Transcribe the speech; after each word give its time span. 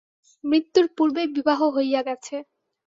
মৃত্যুর 0.43 0.85
পূর্বেই 0.97 1.27
বিবাহ 1.35 1.59
হইয়া 1.75 2.01
গেছে। 2.03 2.35